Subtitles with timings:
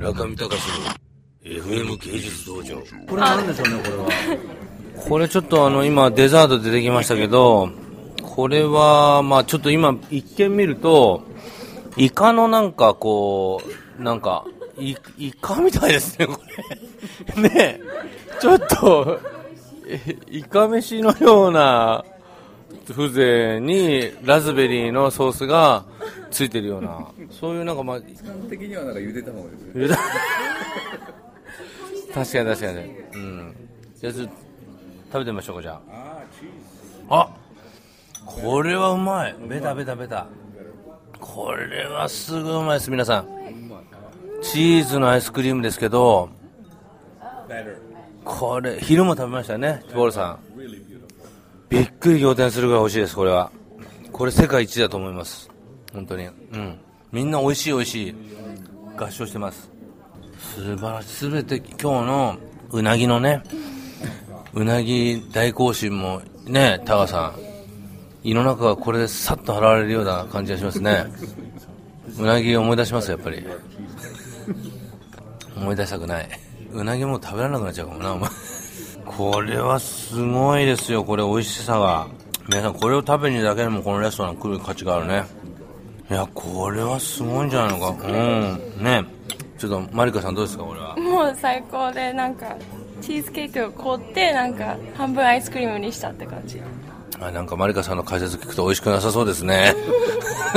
[0.00, 2.76] 中見隆の FM 芸術道場。
[3.08, 4.08] これなんでしょうねこれは？
[5.08, 7.70] これちょっとあの今デザート出てきましたけど
[8.22, 11.22] これはまあちょっと今一見見ると
[11.96, 13.62] イカのなんかこ
[13.98, 14.44] うなんか
[14.78, 16.38] イイカみたいですねこ
[17.36, 17.42] れ。
[17.48, 17.80] ね
[18.40, 19.18] ちょっと
[19.86, 22.04] えイカ飯のような
[22.94, 25.84] 風情にラズベリーのソースが
[26.30, 27.06] ついてるような。
[27.30, 29.72] そういうなんかまあ基本的にはなんかゆで卵ですね。
[29.74, 29.96] ゆだ
[32.14, 32.78] 確かに確かに。
[33.14, 33.54] うん。
[33.96, 34.28] じゃあ食
[35.18, 35.80] べてみましょうかじゃ
[37.08, 37.16] あ。
[37.22, 37.30] あ
[38.24, 39.34] これはうまい。
[39.48, 40.26] ベタベタベタ。
[41.20, 43.28] これはすごいうまいです皆さん。
[44.42, 46.30] チーズのアイスクリームですけど
[48.24, 50.38] これ昼も食べましたよねポールさん。
[51.68, 53.50] びっくり仰天するぐらい美味しいですこれは。
[54.12, 55.50] これ世界一だと思います
[55.92, 56.24] 本当に。
[56.26, 56.78] うん。
[57.12, 58.14] みんな美味しい美味しい。
[58.96, 59.70] 合唱してます。
[60.54, 61.30] 素晴らしい。
[61.30, 62.36] 全て今日の
[62.70, 63.42] うなぎのね
[64.54, 67.40] うなぎ大行進もねタガさん。
[68.22, 71.06] 胃の中がこれでさっと払われるような感じがしますね。
[72.18, 73.46] うなぎ思い出しますやっぱり。
[75.56, 76.28] 思い出したくない。
[76.72, 78.30] うなぎも食べられなくなっちゃうかもなお前。
[79.06, 82.08] これはすごいですよこれ美味しさが。
[82.48, 85.24] 皆さんこれを食べにだけでもこのレストラン来る価値があるね。
[86.10, 88.06] いやこれはすごいんじゃないのか。
[88.06, 88.82] うん。
[88.82, 89.04] ね。
[89.58, 90.96] ちょっとマリカさんどうですかこれは？
[90.96, 92.56] もう最高でなんか
[93.00, 96.60] チーズケーキを凍ってなんか半分アイスクリームにしたって感じ。
[97.20, 99.74] あなんかマリカさんの解説聞くと美味しくなさそうですね。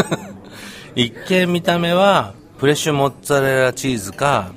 [0.95, 4.51] 一見見た目はフレッシュモッツァレラチーズか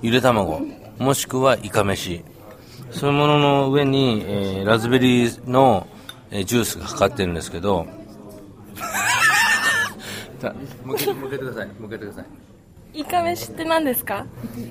[0.00, 0.60] ゆで卵
[0.98, 2.24] もしくはイカ飯。
[2.90, 5.86] そういうものの上に、えーラズベリーの、
[6.30, 7.86] えージュースがかかってるんですけど
[10.40, 11.68] さあ向けて向けてください。
[11.78, 12.24] 向けてください。
[12.94, 14.24] イカ飯って何ですか？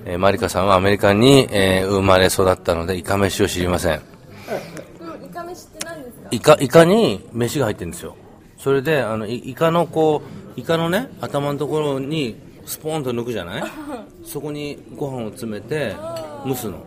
[0.06, 3.98] えーマリカさんはアメリカに、えー生まれ育ったのでイカ飯を知りません。
[3.98, 6.28] イカ飯って何ですか？
[6.32, 8.16] イカイカに飯が入ってるんですよ。
[8.58, 10.22] それであのイイカのこ
[10.56, 13.64] うイカのね頭のところにスポーンと抜くじゃない？
[14.26, 15.96] そこにご飯を詰めて
[16.46, 16.86] 蒸すの。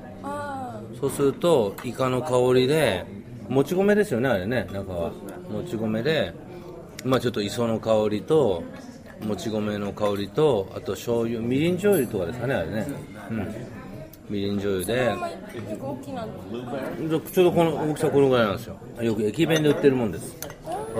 [1.00, 3.06] そうするとイカの香りで
[3.48, 5.10] もち米ですよねあれね中は。
[5.50, 6.34] もち米で
[7.04, 8.62] まあちょっと磯の香りと
[9.24, 12.86] もち米の香りとあと醤油みりん醤油とかですかねあれね。
[13.30, 13.54] うん。
[14.28, 15.10] みりん醤油で。
[15.68, 16.32] 結構大きなの？
[17.20, 18.76] ちょうどこの大きさこのぐらいなんですよ。
[19.00, 20.36] よく駅弁で売ってるもんです。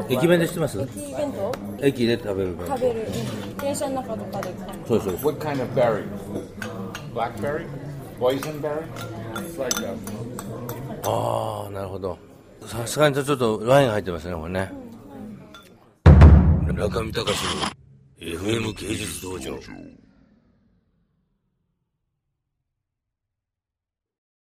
[0.09, 0.81] 駅弁で知ってます？
[0.81, 1.87] 駅弁当？
[1.87, 3.07] 駅で食べる弁食べる。
[3.61, 4.53] 電車の中とかで
[4.87, 5.27] そうですそうです。
[5.27, 6.05] What kind of berry?
[7.15, 7.67] Blackberry?
[8.19, 8.83] Boysenberry?
[9.35, 9.95] It's like a
[11.05, 12.19] ああなるほど。
[12.67, 14.71] さすがにちょっとワインが入ってますねこれね
[16.81, 19.53] 中見隆の FM 芸術道場。